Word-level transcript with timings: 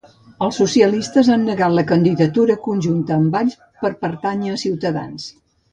Els 0.45 0.55
socialistes 0.61 1.29
han 1.35 1.45
negat 1.51 1.75
la 1.81 1.85
candidatura 1.93 2.57
conjunta 2.71 3.17
amb 3.19 3.39
Valls 3.39 3.61
per 3.85 3.95
pertànyer 4.05 4.57
a 4.57 4.63
Ciutadans. 4.67 5.33